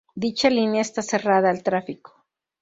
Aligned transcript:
Dicha 0.15 0.49
línea 0.49 0.81
está 0.81 1.03
cerrada 1.03 1.51
al 1.51 1.61
tráfico. 1.61 2.25